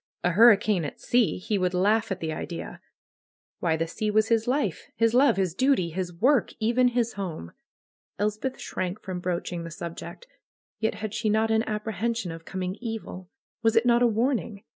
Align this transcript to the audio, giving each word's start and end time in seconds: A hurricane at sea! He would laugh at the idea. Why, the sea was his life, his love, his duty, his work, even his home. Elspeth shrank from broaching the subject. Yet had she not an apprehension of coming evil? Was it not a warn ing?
A 0.23 0.31
hurricane 0.31 0.83
at 0.83 0.99
sea! 0.99 1.37
He 1.37 1.59
would 1.59 1.75
laugh 1.75 2.11
at 2.11 2.21
the 2.21 2.33
idea. 2.33 2.81
Why, 3.59 3.77
the 3.77 3.85
sea 3.85 4.09
was 4.09 4.29
his 4.29 4.47
life, 4.47 4.87
his 4.95 5.13
love, 5.13 5.37
his 5.37 5.53
duty, 5.53 5.91
his 5.91 6.11
work, 6.11 6.53
even 6.59 6.87
his 6.87 7.13
home. 7.13 7.51
Elspeth 8.17 8.59
shrank 8.59 8.99
from 9.03 9.19
broaching 9.19 9.63
the 9.63 9.69
subject. 9.69 10.25
Yet 10.79 10.95
had 10.95 11.13
she 11.13 11.29
not 11.29 11.51
an 11.51 11.61
apprehension 11.67 12.31
of 12.31 12.45
coming 12.45 12.77
evil? 12.81 13.29
Was 13.61 13.75
it 13.75 13.85
not 13.85 14.01
a 14.01 14.07
warn 14.07 14.39
ing? 14.39 14.63